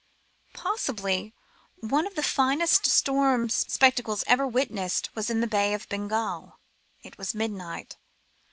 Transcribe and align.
Possibly 0.55 1.31
one 1.75 2.07
of 2.07 2.15
the 2.15 2.23
finest 2.23 2.87
storm 2.87 3.49
spectacles 3.49 4.23
ever 4.25 4.47
witnessed 4.47 5.11
was 5.13 5.29
in 5.29 5.41
the 5.41 5.45
Bay 5.47 5.75
of 5.75 5.87
Bengal. 5.89 6.57
It 7.03 7.19
was 7.19 7.35
midnight. 7.35 7.97